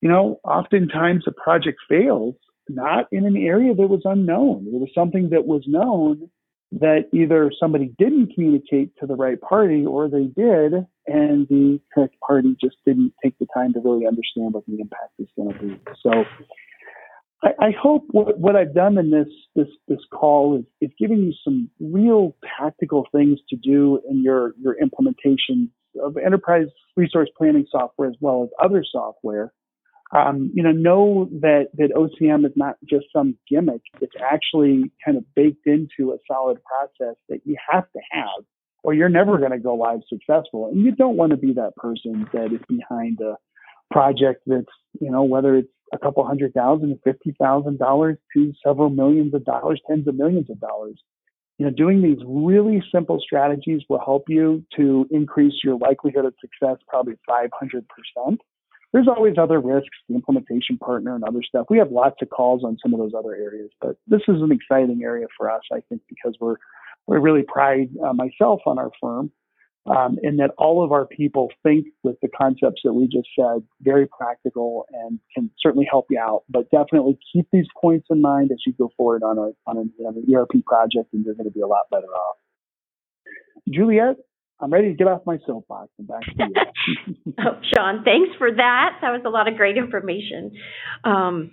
you 0.00 0.08
know, 0.08 0.40
oftentimes 0.44 1.24
a 1.26 1.32
project 1.32 1.78
fails 1.88 2.34
not 2.68 3.06
in 3.12 3.26
an 3.26 3.36
area 3.36 3.74
that 3.74 3.88
was 3.88 4.02
unknown. 4.04 4.66
It 4.66 4.80
was 4.80 4.90
something 4.94 5.30
that 5.30 5.46
was 5.46 5.62
known 5.66 6.30
that 6.72 7.08
either 7.12 7.50
somebody 7.60 7.92
didn't 7.98 8.32
communicate 8.34 8.96
to 8.98 9.06
the 9.06 9.14
right 9.14 9.40
party 9.40 9.84
or 9.84 10.08
they 10.08 10.24
did, 10.24 10.72
and 11.06 11.46
the 11.48 11.78
correct 11.92 12.14
party 12.26 12.56
just 12.62 12.76
didn't 12.86 13.12
take 13.22 13.38
the 13.38 13.46
time 13.54 13.74
to 13.74 13.80
really 13.80 14.06
understand 14.06 14.54
what 14.54 14.64
the 14.66 14.80
impact 14.80 15.12
is 15.18 15.28
going 15.36 15.52
to 15.52 15.58
be. 15.58 15.80
So 16.02 16.24
I, 17.42 17.66
I 17.66 17.70
hope 17.80 18.04
what, 18.10 18.38
what, 18.38 18.56
I've 18.56 18.74
done 18.74 18.98
in 18.98 19.10
this 19.10 19.28
this 19.54 19.68
this 19.88 20.00
call 20.12 20.58
is, 20.58 20.64
is 20.80 20.94
giving 20.98 21.18
you 21.18 21.32
some 21.44 21.70
real 21.80 22.36
tactical 22.58 23.06
things 23.12 23.38
to 23.50 23.56
do 23.56 24.00
in 24.08 24.22
your 24.22 24.54
your 24.62 24.80
implementation 24.80 25.70
of 26.02 26.16
enterprise 26.16 26.66
resource 26.96 27.28
planning 27.36 27.66
software 27.70 28.08
as 28.08 28.16
well 28.20 28.44
as 28.44 28.50
other 28.64 28.84
software 28.90 29.52
um, 30.12 30.50
you 30.54 30.62
know, 30.62 30.72
know 30.72 31.28
that, 31.40 31.68
that 31.74 31.90
OCM 31.96 32.44
is 32.44 32.52
not 32.54 32.76
just 32.88 33.06
some 33.14 33.36
gimmick. 33.48 33.80
It's 34.00 34.14
actually 34.20 34.92
kind 35.04 35.16
of 35.16 35.24
baked 35.34 35.66
into 35.66 36.12
a 36.12 36.18
solid 36.30 36.58
process 36.64 37.16
that 37.30 37.40
you 37.44 37.56
have 37.70 37.90
to 37.92 38.00
have 38.10 38.44
or 38.84 38.92
you're 38.92 39.08
never 39.08 39.38
going 39.38 39.52
to 39.52 39.58
go 39.58 39.74
live 39.74 40.00
successful. 40.08 40.68
And 40.70 40.82
you 40.82 40.92
don't 40.92 41.16
want 41.16 41.30
to 41.30 41.38
be 41.38 41.54
that 41.54 41.76
person 41.76 42.26
that 42.32 42.52
is 42.52 42.60
behind 42.68 43.20
a 43.20 43.36
project 43.90 44.42
that's, 44.46 44.66
you 45.00 45.10
know, 45.10 45.22
whether 45.22 45.56
it's 45.56 45.72
a 45.92 45.98
couple 45.98 46.26
hundred 46.26 46.54
thousand, 46.54 46.98
fifty 47.04 47.34
thousand 47.40 47.78
dollars 47.78 48.16
to 48.34 48.52
several 48.64 48.90
millions 48.90 49.34
of 49.34 49.44
dollars, 49.44 49.80
tens 49.88 50.06
of 50.08 50.14
millions 50.14 50.50
of 50.50 50.58
dollars. 50.60 51.00
You 51.58 51.66
know, 51.66 51.72
doing 51.72 52.02
these 52.02 52.18
really 52.26 52.82
simple 52.92 53.20
strategies 53.20 53.82
will 53.88 54.00
help 54.00 54.24
you 54.28 54.64
to 54.76 55.06
increase 55.10 55.54
your 55.62 55.78
likelihood 55.78 56.24
of 56.24 56.34
success 56.40 56.78
probably 56.88 57.14
500%. 57.28 58.38
There's 58.92 59.08
always 59.08 59.34
other 59.38 59.60
risks, 59.60 59.96
the 60.08 60.14
implementation 60.14 60.76
partner 60.78 61.14
and 61.14 61.24
other 61.24 61.42
stuff. 61.42 61.66
We 61.70 61.78
have 61.78 61.92
lots 61.92 62.16
of 62.20 62.30
calls 62.30 62.64
on 62.64 62.78
some 62.82 62.92
of 62.92 63.00
those 63.00 63.12
other 63.16 63.34
areas, 63.34 63.70
but 63.80 63.96
this 64.06 64.22
is 64.28 64.42
an 64.42 64.50
exciting 64.50 65.02
area 65.02 65.26
for 65.36 65.50
us, 65.50 65.62
I 65.72 65.80
think, 65.88 66.02
because 66.08 66.36
we're 66.40 66.56
we 67.06 67.18
really 67.18 67.42
pride 67.42 67.90
uh, 68.04 68.12
myself 68.12 68.60
on 68.66 68.78
our 68.78 68.90
firm 69.00 69.30
um, 69.86 70.16
in 70.22 70.36
that 70.36 70.52
all 70.58 70.84
of 70.84 70.92
our 70.92 71.06
people 71.06 71.50
think 71.62 71.86
with 72.02 72.16
the 72.22 72.28
concepts 72.28 72.82
that 72.84 72.92
we 72.92 73.08
just 73.08 73.28
said, 73.36 73.62
very 73.80 74.06
practical 74.06 74.86
and 74.92 75.18
can 75.34 75.50
certainly 75.58 75.86
help 75.90 76.06
you 76.08 76.20
out. 76.20 76.44
But 76.48 76.70
definitely 76.70 77.18
keep 77.32 77.46
these 77.52 77.66
points 77.80 78.06
in 78.10 78.20
mind 78.20 78.50
as 78.52 78.58
you 78.66 78.72
go 78.74 78.92
forward 78.96 79.22
on 79.22 79.38
a 79.38 79.50
on 79.68 79.78
an, 79.78 79.92
on 80.06 80.16
an 80.16 80.34
ERP 80.34 80.64
project, 80.66 81.12
and 81.12 81.24
you're 81.24 81.34
going 81.34 81.46
to 81.46 81.52
be 81.52 81.60
a 81.60 81.66
lot 81.66 81.90
better 81.90 82.06
off. 82.06 82.36
Juliet, 83.70 84.16
I'm 84.62 84.72
ready 84.72 84.88
to 84.88 84.94
get 84.94 85.08
off 85.08 85.22
my 85.26 85.38
soapbox 85.44 85.88
and 85.98 86.06
back 86.06 86.22
to 86.22 86.32
you. 86.38 87.34
oh, 87.40 87.60
Shawn, 87.74 88.04
thanks 88.04 88.30
for 88.38 88.50
that. 88.52 88.98
That 89.02 89.10
was 89.10 89.22
a 89.26 89.28
lot 89.28 89.48
of 89.48 89.56
great 89.56 89.76
information. 89.76 90.52
Um, 91.02 91.50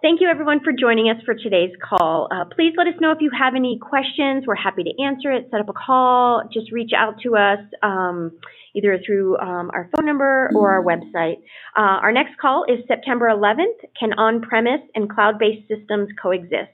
thank 0.00 0.20
you, 0.20 0.28
everyone, 0.28 0.60
for 0.62 0.72
joining 0.72 1.10
us 1.10 1.16
for 1.24 1.34
today's 1.34 1.72
call. 1.82 2.28
Uh, 2.30 2.44
please 2.54 2.72
let 2.76 2.86
us 2.86 2.94
know 3.00 3.10
if 3.10 3.18
you 3.20 3.30
have 3.36 3.54
any 3.56 3.80
questions. 3.82 4.44
We're 4.46 4.54
happy 4.54 4.84
to 4.84 5.02
answer 5.02 5.32
it. 5.32 5.48
Set 5.50 5.60
up 5.60 5.68
a 5.68 5.72
call. 5.72 6.42
Just 6.52 6.70
reach 6.70 6.92
out 6.96 7.14
to 7.24 7.34
us 7.36 7.58
um, 7.82 8.30
either 8.74 8.98
through 9.04 9.38
um, 9.38 9.70
our 9.74 9.90
phone 9.96 10.06
number 10.06 10.50
or 10.54 10.70
our 10.70 10.84
website. 10.84 11.38
Uh, 11.76 11.98
our 12.00 12.12
next 12.12 12.38
call 12.40 12.64
is 12.68 12.78
September 12.86 13.26
11th. 13.26 13.90
Can 13.98 14.12
on-premise 14.12 14.82
and 14.94 15.10
cloud-based 15.10 15.66
systems 15.66 16.08
coexist? 16.22 16.70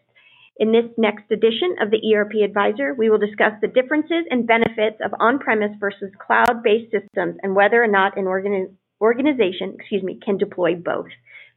In 0.59 0.73
this 0.73 0.87
next 0.97 1.31
edition 1.31 1.77
of 1.81 1.91
the 1.91 2.15
ERP 2.15 2.43
Advisor, 2.45 2.93
we 2.93 3.09
will 3.09 3.19
discuss 3.19 3.53
the 3.61 3.69
differences 3.69 4.27
and 4.29 4.45
benefits 4.45 4.99
of 5.05 5.15
on-premise 5.21 5.77
versus 5.79 6.11
cloud-based 6.19 6.91
systems 6.91 7.37
and 7.43 7.55
whether 7.55 7.83
or 7.83 7.87
not 7.87 8.19
an 8.19 8.25
organi- 8.25 8.75
organization, 9.01 9.77
excuse 9.79 10.03
me, 10.03 10.19
can 10.25 10.37
deploy 10.37 10.75
both. 10.75 11.07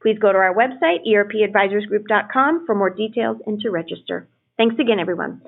Please 0.00 0.18
go 0.20 0.30
to 0.30 0.38
our 0.38 0.54
website, 0.54 1.04
erpadvisorsgroup.com, 1.06 2.64
for 2.64 2.76
more 2.76 2.90
details 2.90 3.38
and 3.44 3.60
to 3.60 3.70
register. 3.70 4.28
Thanks 4.56 4.76
again, 4.78 5.00
everyone. 5.00 5.42